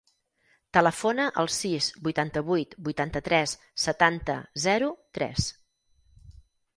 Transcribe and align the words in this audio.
Telefona 0.75 1.25
al 1.41 1.49
sis, 1.55 1.89
vuitanta-vuit, 2.07 2.73
vuitanta-tres, 2.87 3.53
setanta, 3.83 4.39
zero, 4.65 4.89
tres. 5.19 5.51